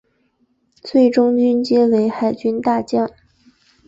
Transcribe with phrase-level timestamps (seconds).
[0.81, 3.07] 最终军阶为海军大将。